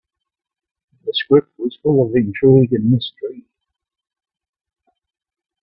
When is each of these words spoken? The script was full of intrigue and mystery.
The 1.05 1.13
script 1.13 1.59
was 1.59 1.77
full 1.83 2.07
of 2.09 2.15
intrigue 2.15 2.73
and 2.73 2.89
mystery. 2.89 3.45